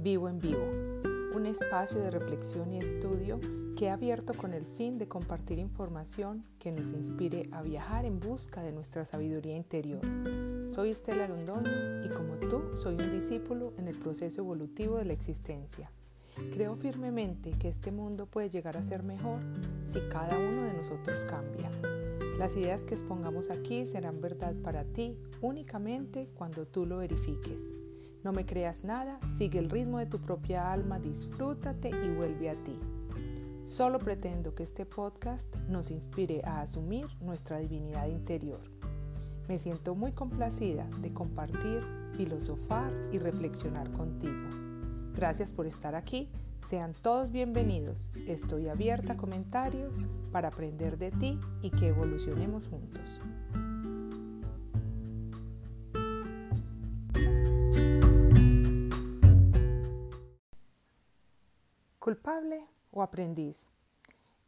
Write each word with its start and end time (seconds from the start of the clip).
Vivo 0.00 0.28
en 0.28 0.38
Vivo, 0.38 0.62
un 1.34 1.44
espacio 1.46 1.98
de 1.98 2.12
reflexión 2.12 2.72
y 2.72 2.78
estudio 2.78 3.40
que 3.76 3.86
he 3.86 3.90
abierto 3.90 4.32
con 4.32 4.54
el 4.54 4.64
fin 4.64 4.96
de 4.96 5.08
compartir 5.08 5.58
información 5.58 6.44
que 6.60 6.70
nos 6.70 6.92
inspire 6.92 7.48
a 7.50 7.62
viajar 7.62 8.04
en 8.04 8.20
busca 8.20 8.62
de 8.62 8.70
nuestra 8.70 9.04
sabiduría 9.04 9.56
interior. 9.56 10.00
Soy 10.68 10.90
Estela 10.90 11.26
Londoño 11.26 12.04
y 12.04 12.10
como 12.10 12.36
tú 12.36 12.76
soy 12.76 12.94
un 12.94 13.10
discípulo 13.10 13.72
en 13.76 13.88
el 13.88 13.98
proceso 13.98 14.40
evolutivo 14.40 14.98
de 14.98 15.06
la 15.06 15.14
existencia. 15.14 15.90
Creo 16.52 16.76
firmemente 16.76 17.50
que 17.58 17.68
este 17.68 17.90
mundo 17.90 18.26
puede 18.26 18.50
llegar 18.50 18.76
a 18.76 18.84
ser 18.84 19.02
mejor 19.02 19.40
si 19.84 19.98
cada 20.12 20.38
uno 20.38 20.62
de 20.62 20.74
nosotros 20.74 21.24
cambia. 21.24 21.72
Las 22.38 22.54
ideas 22.54 22.86
que 22.86 22.94
expongamos 22.94 23.50
aquí 23.50 23.84
serán 23.84 24.20
verdad 24.20 24.54
para 24.62 24.84
ti 24.84 25.18
únicamente 25.40 26.28
cuando 26.36 26.66
tú 26.66 26.86
lo 26.86 26.98
verifiques. 26.98 27.72
No 28.24 28.32
me 28.32 28.44
creas 28.44 28.84
nada, 28.84 29.20
sigue 29.26 29.58
el 29.58 29.70
ritmo 29.70 29.98
de 29.98 30.06
tu 30.06 30.18
propia 30.18 30.72
alma, 30.72 30.98
disfrútate 30.98 31.90
y 31.90 32.08
vuelve 32.16 32.50
a 32.50 32.54
ti. 32.64 32.78
Solo 33.64 33.98
pretendo 33.98 34.54
que 34.54 34.64
este 34.64 34.86
podcast 34.86 35.54
nos 35.68 35.90
inspire 35.90 36.42
a 36.44 36.62
asumir 36.62 37.06
nuestra 37.20 37.58
divinidad 37.58 38.08
interior. 38.08 38.60
Me 39.46 39.58
siento 39.58 39.94
muy 39.94 40.12
complacida 40.12 40.88
de 41.00 41.12
compartir, 41.12 41.82
filosofar 42.16 42.92
y 43.12 43.18
reflexionar 43.18 43.90
contigo. 43.92 44.48
Gracias 45.14 45.52
por 45.52 45.66
estar 45.66 45.94
aquí. 45.94 46.28
Sean 46.64 46.92
todos 46.92 47.30
bienvenidos. 47.30 48.10
Estoy 48.26 48.68
abierta 48.68 49.14
a 49.14 49.16
comentarios 49.16 49.96
para 50.32 50.48
aprender 50.48 50.98
de 50.98 51.12
ti 51.12 51.38
y 51.62 51.70
que 51.70 51.88
evolucionemos 51.88 52.68
juntos. 52.68 53.20
¿Culpable 62.08 62.66
o 62.90 63.02
aprendiz? 63.02 63.66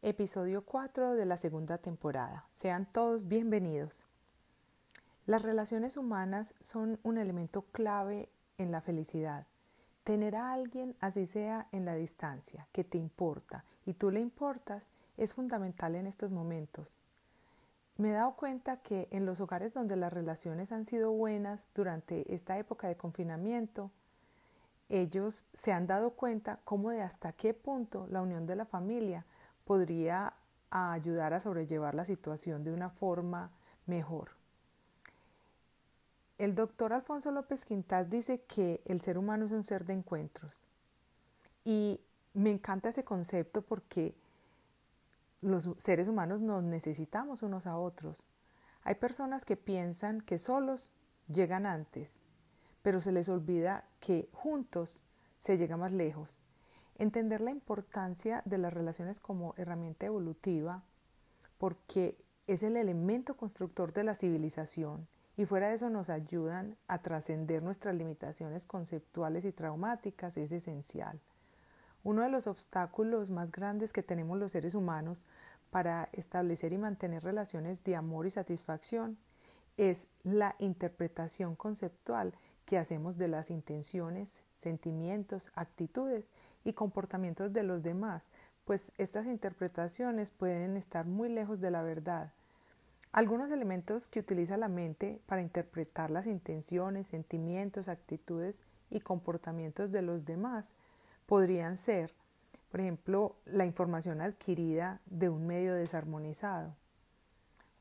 Episodio 0.01 0.65
4 0.65 1.13
de 1.13 1.27
la 1.27 1.37
segunda 1.37 1.77
temporada. 1.77 2.47
Sean 2.53 2.91
todos 2.91 3.27
bienvenidos. 3.27 4.07
Las 5.27 5.43
relaciones 5.43 5.95
humanas 5.95 6.55
son 6.59 6.99
un 7.03 7.19
elemento 7.19 7.61
clave 7.71 8.29
en 8.57 8.71
la 8.71 8.81
felicidad 8.81 9.45
Tener 10.03 10.37
a 10.37 10.53
alguien, 10.53 10.95
así 11.01 11.27
sea 11.27 11.67
en 11.71 11.85
la 11.85 11.93
distancia, 11.93 12.67
que 12.71 12.83
te 12.83 12.97
importa 12.97 13.63
y 13.85 13.93
tú 13.93 14.09
le 14.09 14.21
importas, 14.21 14.89
es 15.17 15.35
fundamental 15.35 15.93
en 15.93 16.07
estos 16.07 16.31
momentos. 16.31 16.99
Me 17.95 18.09
he 18.09 18.13
dado 18.13 18.35
cuenta 18.37 18.77
que 18.77 19.07
en 19.11 19.27
los 19.27 19.39
hogares 19.39 19.71
donde 19.71 19.97
las 19.97 20.11
relaciones 20.11 20.71
han 20.71 20.83
sido 20.83 21.11
buenas 21.11 21.69
durante 21.75 22.33
esta 22.33 22.57
época 22.57 22.87
de 22.87 22.97
confinamiento, 22.97 23.91
ellos 24.91 25.45
se 25.53 25.71
han 25.71 25.87
dado 25.87 26.11
cuenta 26.11 26.59
cómo 26.65 26.91
de 26.91 27.01
hasta 27.01 27.31
qué 27.31 27.53
punto 27.53 28.07
la 28.09 28.21
unión 28.21 28.45
de 28.45 28.57
la 28.57 28.65
familia 28.65 29.25
podría 29.63 30.33
ayudar 30.69 31.33
a 31.33 31.39
sobrellevar 31.39 31.95
la 31.95 32.05
situación 32.05 32.63
de 32.63 32.73
una 32.73 32.89
forma 32.89 33.51
mejor. 33.85 34.31
El 36.37 36.55
doctor 36.55 36.91
Alfonso 36.91 37.31
López 37.31 37.65
Quintás 37.65 38.09
dice 38.09 38.41
que 38.41 38.81
el 38.85 38.99
ser 38.99 39.17
humano 39.17 39.45
es 39.45 39.51
un 39.51 39.63
ser 39.63 39.85
de 39.85 39.93
encuentros. 39.93 40.65
Y 41.63 42.01
me 42.33 42.49
encanta 42.51 42.89
ese 42.89 43.03
concepto 43.03 43.61
porque 43.61 44.15
los 45.41 45.69
seres 45.77 46.07
humanos 46.07 46.41
nos 46.41 46.63
necesitamos 46.63 47.43
unos 47.43 47.65
a 47.65 47.77
otros. 47.77 48.27
Hay 48.83 48.95
personas 48.95 49.45
que 49.45 49.55
piensan 49.55 50.21
que 50.21 50.37
solos 50.37 50.91
llegan 51.27 51.65
antes, 51.65 52.19
pero 52.81 53.01
se 53.01 53.11
les 53.11 53.29
olvida 53.29 53.85
que 53.99 54.29
juntos 54.33 55.01
se 55.37 55.57
llega 55.57 55.77
más 55.77 55.91
lejos. 55.91 56.43
Entender 56.97 57.41
la 57.41 57.51
importancia 57.51 58.41
de 58.45 58.57
las 58.57 58.73
relaciones 58.73 59.19
como 59.19 59.53
herramienta 59.57 60.05
evolutiva, 60.05 60.83
porque 61.57 62.17
es 62.47 62.63
el 62.63 62.75
elemento 62.75 63.35
constructor 63.35 63.93
de 63.93 64.03
la 64.03 64.15
civilización 64.15 65.07
y 65.37 65.45
fuera 65.45 65.69
de 65.69 65.75
eso 65.75 65.89
nos 65.89 66.09
ayudan 66.09 66.77
a 66.87 67.01
trascender 67.01 67.63
nuestras 67.63 67.95
limitaciones 67.95 68.65
conceptuales 68.65 69.45
y 69.45 69.51
traumáticas 69.51 70.37
es 70.37 70.51
esencial. 70.51 71.19
Uno 72.03 72.23
de 72.23 72.29
los 72.29 72.47
obstáculos 72.47 73.29
más 73.29 73.51
grandes 73.51 73.93
que 73.93 74.03
tenemos 74.03 74.37
los 74.37 74.51
seres 74.51 74.75
humanos 74.75 75.25
para 75.69 76.09
establecer 76.11 76.73
y 76.73 76.77
mantener 76.77 77.23
relaciones 77.23 77.83
de 77.83 77.95
amor 77.95 78.25
y 78.25 78.31
satisfacción 78.31 79.17
es 79.77 80.07
la 80.23 80.55
interpretación 80.59 81.55
conceptual 81.55 82.33
que 82.65 82.77
hacemos 82.77 83.17
de 83.17 83.27
las 83.27 83.49
intenciones, 83.49 84.43
sentimientos, 84.55 85.51
actitudes 85.55 86.29
y 86.63 86.73
comportamientos 86.73 87.53
de 87.53 87.63
los 87.63 87.83
demás, 87.83 88.29
pues 88.65 88.91
estas 88.97 89.25
interpretaciones 89.25 90.31
pueden 90.31 90.77
estar 90.77 91.05
muy 91.05 91.29
lejos 91.29 91.59
de 91.59 91.71
la 91.71 91.81
verdad. 91.81 92.31
Algunos 93.11 93.51
elementos 93.51 94.07
que 94.07 94.21
utiliza 94.21 94.55
la 94.57 94.69
mente 94.69 95.19
para 95.25 95.41
interpretar 95.41 96.11
las 96.11 96.27
intenciones, 96.27 97.07
sentimientos, 97.07 97.89
actitudes 97.89 98.63
y 98.89 99.01
comportamientos 99.01 99.91
de 99.91 100.01
los 100.01 100.23
demás 100.23 100.73
podrían 101.25 101.77
ser, 101.77 102.13
por 102.71 102.79
ejemplo, 102.79 103.35
la 103.45 103.65
información 103.65 104.21
adquirida 104.21 105.01
de 105.05 105.27
un 105.27 105.45
medio 105.45 105.73
desarmonizado 105.75 106.73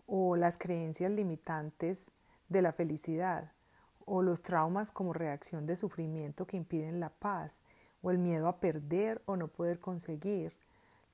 o 0.07 0.35
las 0.35 0.59
creencias 0.59 1.13
limitantes 1.13 2.11
de 2.49 2.63
la 2.63 2.73
felicidad 2.73 3.53
o 4.13 4.23
los 4.23 4.43
traumas 4.43 4.91
como 4.91 5.13
reacción 5.13 5.67
de 5.67 5.77
sufrimiento 5.77 6.45
que 6.45 6.57
impiden 6.57 6.99
la 6.99 7.11
paz 7.11 7.63
o 8.03 8.11
el 8.11 8.19
miedo 8.19 8.49
a 8.49 8.59
perder 8.59 9.23
o 9.25 9.37
no 9.37 9.47
poder 9.47 9.79
conseguir 9.79 10.53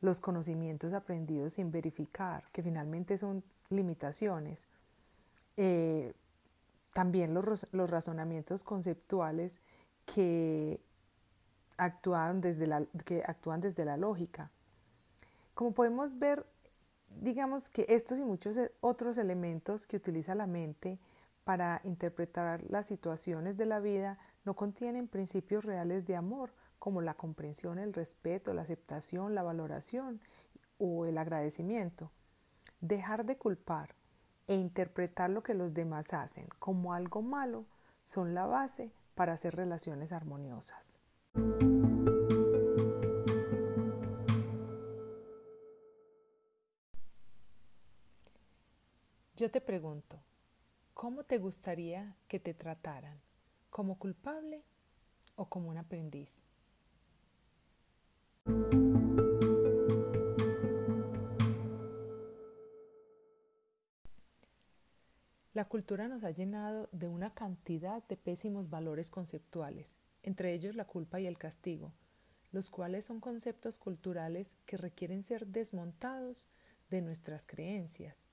los 0.01 0.19
conocimientos 0.19 0.95
aprendidos 0.95 1.55
sin 1.55 1.71
verificar, 1.71 2.45
que 2.53 2.63
finalmente 2.63 3.19
son 3.19 3.45
limitaciones. 3.69 4.67
Eh, 5.59 6.15
también 6.95 7.35
los, 7.35 7.67
los, 7.71 7.91
razonamientos 7.91 8.65
conceptuales 8.65 9.61
que 10.07 10.81
actúan, 11.77 12.41
desde 12.41 12.67
la, 12.67 12.83
que 13.05 13.23
actúan 13.27 13.61
desde 13.61 13.85
la 13.85 13.99
lógica. 13.99 14.51
Como 15.53 15.73
podemos 15.73 16.19
ver, 16.19 16.47
digamos 17.21 17.69
que 17.69 17.85
estos 17.91 18.19
y 18.19 18.25
muchos 18.25 18.59
otros 18.81 19.19
elementos 19.19 19.87
que 19.87 19.99
utiliza 19.99 20.35
la 20.35 20.47
mente 20.47 20.99
para 21.47 21.81
interpretar 21.85 22.65
las 22.69 22.87
situaciones 22.87 23.57
de 23.57 23.67
la 23.67 23.79
vida 23.79 24.19
no 24.45 24.55
contienen 24.55 25.07
principios 25.07 25.65
reales 25.65 26.05
de 26.05 26.17
amor, 26.17 26.53
como 26.81 27.03
la 27.03 27.15
comprensión, 27.15 27.79
el 27.79 27.93
respeto, 27.93 28.53
la 28.53 28.63
aceptación, 28.63 29.37
la 29.37 29.45
valoración 29.45 30.21
o 30.79 31.07
el 31.07 31.17
agradecimiento. 31.17 32.11
Dejar 32.81 33.25
de 33.25 33.39
culpar 33.39 33.95
e 34.49 34.57
interpretar 34.57 35.31
lo 35.31 35.45
que 35.45 35.55
los 35.55 35.73
demás 35.73 36.15
hacen 36.15 36.49
como 36.59 36.95
algo 36.95 37.23
malo 37.23 37.65
son 38.03 38.35
la 38.35 38.47
base 38.47 38.91
para 39.15 39.35
hacer 39.35 39.55
relaciones 39.55 40.11
armoniosas. 40.11 40.99
Yo 49.37 49.49
te 49.49 49.61
pregunto, 49.61 50.19
¿cómo 50.97 51.25
te 51.25 51.37
gustaría 51.37 52.17
que 52.27 52.41
te 52.41 52.55
trataran? 52.55 53.21
¿Como 53.69 53.99
culpable 53.99 54.65
o 55.35 55.45
como 55.45 55.69
un 55.69 55.77
aprendiz? 55.77 56.43
La 65.53 65.67
cultura 65.67 66.09
nos 66.09 66.25
ha 66.25 66.31
llenado 66.31 66.89
de 66.93 67.09
una 67.09 67.35
cantidad 67.35 68.03
de 68.05 68.17
pésimos 68.17 68.71
valores 68.71 69.11
conceptuales, 69.11 69.99
entre 70.23 70.55
ellos 70.55 70.77
la 70.77 70.87
culpa 70.87 71.21
y 71.21 71.27
el 71.27 71.37
castigo, 71.37 71.93
los 72.53 72.71
cuales 72.71 73.05
son 73.05 73.21
conceptos 73.21 73.77
culturales 73.77 74.57
que 74.65 74.79
requieren 74.79 75.23
ser 75.23 75.47
desmontados 75.47 76.49
de 76.89 77.03
nuestras 77.03 77.45
creencias. 77.45 78.27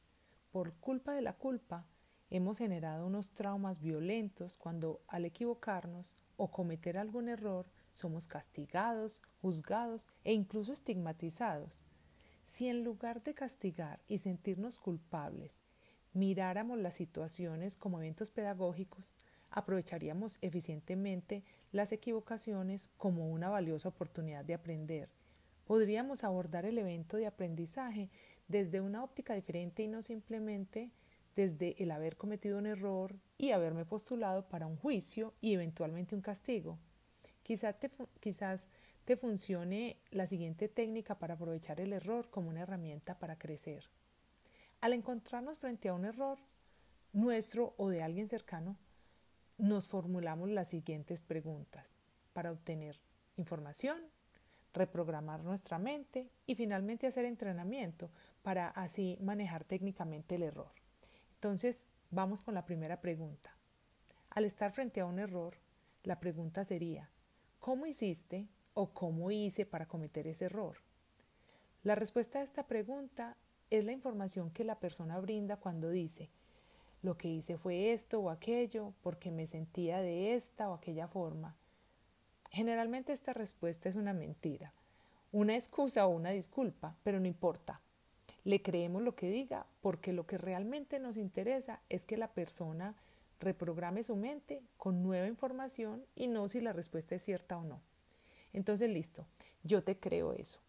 Por 0.53 0.75
culpa 0.75 1.11
de 1.11 1.23
la 1.23 1.33
culpa, 1.33 1.85
hemos 2.29 2.57
generado 2.57 3.05
unos 3.05 3.31
traumas 3.31 3.79
violentos 3.79 4.57
cuando 4.57 5.01
al 5.07 5.25
equivocarnos 5.25 6.11
o 6.37 6.49
cometer 6.49 6.97
algún 6.97 7.29
error 7.29 7.65
somos 7.93 8.27
castigados, 8.27 9.21
juzgados 9.41 10.07
e 10.23 10.33
incluso 10.33 10.73
estigmatizados. 10.73 11.83
Si 12.45 12.67
en 12.67 12.83
lugar 12.83 13.23
de 13.23 13.33
castigar 13.33 13.99
y 14.07 14.17
sentirnos 14.17 14.79
culpables, 14.79 15.59
miráramos 16.13 16.79
las 16.79 16.95
situaciones 16.95 17.77
como 17.77 17.99
eventos 17.99 18.31
pedagógicos, 18.31 19.09
aprovecharíamos 19.49 20.39
eficientemente 20.41 21.43
las 21.71 21.91
equivocaciones 21.91 22.89
como 22.97 23.29
una 23.29 23.49
valiosa 23.49 23.89
oportunidad 23.89 24.43
de 24.43 24.55
aprender. 24.55 25.09
Podríamos 25.65 26.23
abordar 26.23 26.65
el 26.65 26.77
evento 26.77 27.17
de 27.17 27.27
aprendizaje 27.27 28.09
desde 28.47 28.81
una 28.81 29.03
óptica 29.03 29.35
diferente 29.35 29.83
y 29.83 29.87
no 29.87 30.01
simplemente 30.01 30.91
desde 31.35 31.81
el 31.81 31.91
haber 31.91 32.17
cometido 32.17 32.57
un 32.57 32.65
error 32.65 33.15
y 33.37 33.51
haberme 33.51 33.85
postulado 33.85 34.47
para 34.47 34.67
un 34.67 34.77
juicio 34.77 35.33
y 35.41 35.53
eventualmente 35.53 36.15
un 36.15 36.21
castigo. 36.21 36.77
Quizás 37.41 37.79
te, 37.79 37.91
quizás 38.19 38.67
te 39.05 39.17
funcione 39.17 39.97
la 40.11 40.27
siguiente 40.27 40.69
técnica 40.69 41.19
para 41.19 41.33
aprovechar 41.33 41.79
el 41.79 41.93
error 41.93 42.29
como 42.29 42.49
una 42.49 42.61
herramienta 42.61 43.19
para 43.19 43.37
crecer. 43.37 43.89
Al 44.81 44.93
encontrarnos 44.93 45.59
frente 45.59 45.89
a 45.89 45.93
un 45.93 46.05
error 46.05 46.39
nuestro 47.11 47.73
o 47.77 47.89
de 47.89 48.01
alguien 48.01 48.27
cercano, 48.27 48.77
nos 49.57 49.87
formulamos 49.87 50.49
las 50.49 50.69
siguientes 50.69 51.21
preguntas 51.21 51.95
para 52.33 52.51
obtener 52.51 52.99
información, 53.37 54.01
reprogramar 54.73 55.43
nuestra 55.43 55.77
mente 55.77 56.31
y 56.47 56.55
finalmente 56.55 57.07
hacer 57.07 57.25
entrenamiento 57.25 58.09
para 58.41 58.69
así 58.69 59.17
manejar 59.21 59.63
técnicamente 59.63 60.35
el 60.35 60.43
error. 60.43 60.82
Entonces, 61.43 61.87
vamos 62.09 62.41
con 62.41 62.53
la 62.53 62.63
primera 62.63 63.01
pregunta. 63.01 63.53
Al 64.29 64.45
estar 64.45 64.71
frente 64.71 65.01
a 65.01 65.05
un 65.05 65.19
error, 65.19 65.57
la 66.03 66.21
pregunta 66.21 66.63
sería, 66.63 67.09
¿cómo 67.59 67.85
hiciste 67.85 68.47
o 68.73 68.93
cómo 68.93 69.29
hice 69.29 69.65
para 69.65 69.85
cometer 69.85 70.25
ese 70.25 70.45
error? 70.45 70.77
La 71.83 71.95
respuesta 71.95 72.39
a 72.39 72.43
esta 72.43 72.65
pregunta 72.65 73.35
es 73.69 73.83
la 73.83 73.91
información 73.91 74.51
que 74.51 74.63
la 74.63 74.79
persona 74.79 75.19
brinda 75.19 75.57
cuando 75.57 75.89
dice, 75.89 76.29
lo 77.01 77.17
que 77.17 77.27
hice 77.27 77.57
fue 77.57 77.91
esto 77.91 78.21
o 78.21 78.29
aquello 78.29 78.93
porque 79.01 79.29
me 79.29 79.45
sentía 79.45 79.99
de 79.99 80.35
esta 80.35 80.69
o 80.69 80.75
aquella 80.75 81.09
forma. 81.09 81.57
Generalmente 82.51 83.11
esta 83.11 83.33
respuesta 83.33 83.89
es 83.89 83.97
una 83.97 84.13
mentira, 84.13 84.71
una 85.33 85.55
excusa 85.55 86.07
o 86.07 86.11
una 86.11 86.29
disculpa, 86.29 86.95
pero 87.03 87.19
no 87.19 87.27
importa. 87.27 87.81
Le 88.43 88.61
creemos 88.61 89.01
lo 89.01 89.15
que 89.15 89.29
diga 89.29 89.65
porque 89.81 90.13
lo 90.13 90.25
que 90.25 90.37
realmente 90.37 90.99
nos 90.99 91.17
interesa 91.17 91.81
es 91.89 92.05
que 92.05 92.17
la 92.17 92.33
persona 92.33 92.95
reprograme 93.39 94.03
su 94.03 94.15
mente 94.15 94.61
con 94.77 95.03
nueva 95.03 95.27
información 95.27 96.05
y 96.15 96.27
no 96.27 96.49
si 96.49 96.61
la 96.61 96.73
respuesta 96.73 97.15
es 97.15 97.23
cierta 97.23 97.57
o 97.57 97.63
no. 97.63 97.81
Entonces, 98.51 98.89
listo, 98.89 99.25
yo 99.63 99.83
te 99.83 99.99
creo 99.99 100.33
eso. 100.33 100.59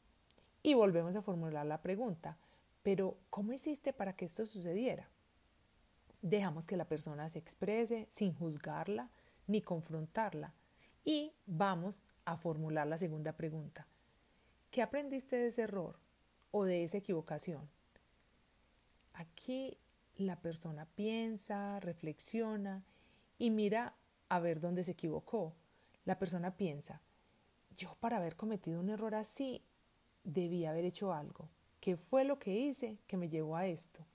Y 0.62 0.74
volvemos 0.74 1.14
a 1.16 1.22
formular 1.22 1.66
la 1.66 1.82
pregunta, 1.82 2.38
pero 2.82 3.16
¿cómo 3.30 3.52
hiciste 3.52 3.92
para 3.92 4.14
que 4.14 4.24
esto 4.24 4.46
sucediera? 4.46 5.08
dejamos 6.24 6.66
que 6.66 6.78
la 6.78 6.88
persona 6.88 7.28
se 7.28 7.38
exprese 7.38 8.06
sin 8.08 8.34
juzgarla 8.34 9.10
ni 9.46 9.60
confrontarla 9.60 10.54
y 11.04 11.34
vamos 11.44 12.02
a 12.24 12.38
formular 12.38 12.86
la 12.86 12.96
segunda 12.96 13.34
pregunta. 13.34 13.86
¿Qué 14.70 14.80
aprendiste 14.80 15.36
de 15.36 15.48
ese 15.48 15.62
error 15.62 15.98
o 16.56 16.64
de 16.64 16.84
esa 16.84 16.98
equivocación? 16.98 17.68
Aquí 19.12 19.76
la 20.14 20.40
persona 20.40 20.86
piensa, 20.86 21.80
reflexiona 21.80 22.84
y 23.38 23.50
mira 23.50 23.96
a 24.28 24.38
ver 24.38 24.60
dónde 24.60 24.84
se 24.84 24.92
equivocó. 24.92 25.52
La 26.04 26.16
persona 26.16 26.56
piensa, 26.56 27.02
yo 27.76 27.96
para 27.98 28.18
haber 28.18 28.36
cometido 28.36 28.78
un 28.78 28.88
error 28.88 29.16
así 29.16 29.64
debí 30.22 30.64
haber 30.64 30.84
hecho 30.84 31.12
algo. 31.12 31.48
¿Qué 31.80 31.96
fue 31.96 32.22
lo 32.22 32.38
que 32.38 32.56
hice 32.56 32.98
que 33.08 33.16
me 33.16 33.28
llevó 33.28 33.56
a 33.56 33.66
esto? 33.66 34.06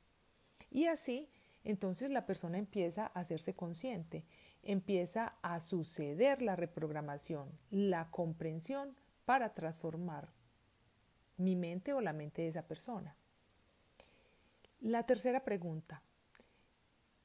Y 0.72 0.86
así 0.86 1.28
entonces 1.66 2.10
la 2.10 2.26
persona 2.26 2.58
empieza 2.58 3.08
a 3.08 3.20
hacerse 3.20 3.54
consciente, 3.54 4.24
empieza 4.64 5.36
a 5.42 5.60
suceder 5.60 6.42
la 6.42 6.56
reprogramación, 6.56 7.52
la 7.70 8.10
comprensión 8.12 8.96
para 9.26 9.54
transformar 9.54 10.39
mi 11.40 11.56
mente 11.56 11.94
o 11.94 12.02
la 12.02 12.14
mente 12.14 12.44
de 12.44 12.50
esa 12.50 12.68
persona. 12.68 13.16
La 14.82 15.04
tercera 15.04 15.44
pregunta, 15.44 16.02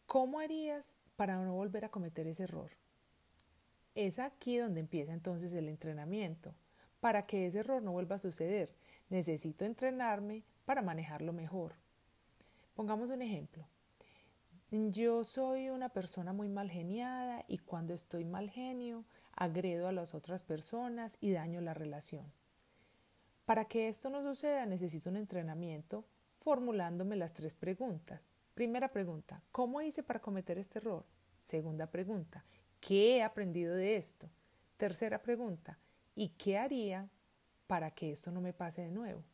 ¿cómo 0.06 0.40
harías 0.40 0.96
para 1.16 1.36
no 1.36 1.54
volver 1.54 1.84
a 1.84 1.90
cometer 1.90 2.26
ese 2.26 2.44
error? 2.44 2.70
Es 3.94 4.18
aquí 4.18 4.56
donde 4.56 4.80
empieza 4.80 5.12
entonces 5.12 5.52
el 5.52 5.68
entrenamiento. 5.68 6.54
Para 7.00 7.26
que 7.26 7.46
ese 7.46 7.58
error 7.58 7.82
no 7.82 7.92
vuelva 7.92 8.16
a 8.16 8.20
suceder, 8.20 8.74
necesito 9.10 9.64
entrenarme 9.64 10.42
para 10.64 10.80
manejarlo 10.80 11.32
mejor. 11.32 11.74
Pongamos 12.74 13.10
un 13.10 13.20
ejemplo. 13.20 13.66
Yo 14.70 15.22
soy 15.22 15.70
una 15.70 15.90
persona 15.90 16.32
muy 16.32 16.48
mal 16.48 16.70
geniada 16.70 17.44
y 17.46 17.58
cuando 17.58 17.94
estoy 17.94 18.24
mal 18.24 18.50
genio 18.50 19.04
agredo 19.36 19.86
a 19.86 19.92
las 19.92 20.14
otras 20.14 20.42
personas 20.42 21.18
y 21.20 21.32
daño 21.32 21.60
la 21.60 21.74
relación. 21.74 22.32
Para 23.44 23.66
que 23.66 23.88
esto 23.88 24.08
no 24.10 24.22
suceda 24.22 24.64
necesito 24.66 25.10
un 25.10 25.16
entrenamiento 25.16 26.06
formulándome 26.38 27.16
las 27.16 27.32
tres 27.34 27.54
preguntas. 27.54 28.30
Primera 28.54 28.88
pregunta, 28.88 29.42
¿cómo 29.50 29.80
hice 29.80 30.02
para 30.02 30.20
cometer 30.20 30.58
este 30.58 30.78
error? 30.78 31.04
Segunda 31.38 31.90
pregunta, 31.90 32.44
¿qué 32.80 33.16
he 33.16 33.22
aprendido 33.22 33.74
de 33.74 33.96
esto? 33.96 34.30
Tercera 34.76 35.22
pregunta, 35.22 35.78
¿y 36.14 36.30
qué 36.30 36.58
haría 36.58 37.08
para 37.66 37.90
que 37.90 38.12
esto 38.12 38.30
no 38.30 38.40
me 38.40 38.52
pase 38.52 38.82
de 38.82 38.90
nuevo? 38.90 39.24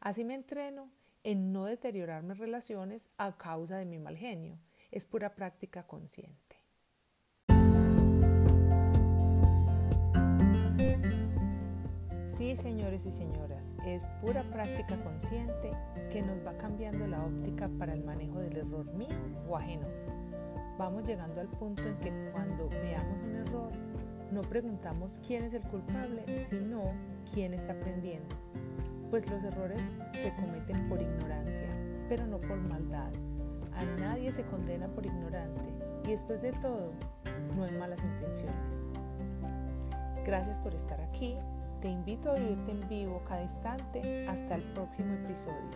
Así 0.00 0.24
me 0.24 0.34
entreno 0.34 0.90
en 1.22 1.52
no 1.52 1.64
deteriorar 1.66 2.22
mis 2.22 2.38
relaciones 2.38 3.08
a 3.16 3.36
causa 3.38 3.76
de 3.76 3.84
mi 3.84 3.98
mal 3.98 4.16
genio. 4.16 4.58
Es 4.90 5.06
pura 5.06 5.34
práctica 5.34 5.86
consciente. 5.86 6.61
Sí, 12.36 12.56
señores 12.56 13.06
y 13.06 13.12
señoras, 13.12 13.74
es 13.86 14.08
pura 14.20 14.42
práctica 14.42 14.96
consciente 15.02 15.70
que 16.10 16.22
nos 16.22 16.44
va 16.44 16.56
cambiando 16.56 17.06
la 17.06 17.24
óptica 17.24 17.68
para 17.78 17.92
el 17.92 18.02
manejo 18.02 18.40
del 18.40 18.56
error 18.56 18.92
mío 18.94 19.16
o 19.48 19.56
ajeno. 19.56 19.86
Vamos 20.78 21.04
llegando 21.06 21.40
al 21.40 21.48
punto 21.48 21.82
en 21.84 21.96
que 21.98 22.30
cuando 22.32 22.68
veamos 22.68 23.22
un 23.22 23.34
error, 23.36 23.72
no 24.32 24.40
preguntamos 24.40 25.20
quién 25.26 25.44
es 25.44 25.54
el 25.54 25.62
culpable, 25.62 26.24
sino 26.48 26.82
quién 27.32 27.54
está 27.54 27.74
aprendiendo 27.74 28.34
pues 29.12 29.28
los 29.28 29.44
errores 29.44 29.98
se 30.12 30.34
cometen 30.36 30.88
por 30.88 30.98
ignorancia, 30.98 31.68
pero 32.08 32.26
no 32.26 32.40
por 32.40 32.56
maldad. 32.66 33.12
A 33.74 33.84
nadie 34.00 34.32
se 34.32 34.42
condena 34.42 34.88
por 34.88 35.04
ignorante 35.04 35.68
y 36.04 36.12
después 36.12 36.40
de 36.40 36.50
todo, 36.52 36.94
no 37.54 37.64
hay 37.64 37.72
malas 37.72 38.02
intenciones. 38.02 38.82
Gracias 40.24 40.58
por 40.60 40.74
estar 40.74 40.98
aquí. 40.98 41.36
Te 41.82 41.88
invito 41.88 42.30
a 42.30 42.34
vivirte 42.34 42.70
en 42.70 42.88
vivo 42.88 43.24
cada 43.24 43.42
instante 43.42 44.24
hasta 44.28 44.54
el 44.54 44.62
próximo 44.72 45.14
episodio. 45.14 45.68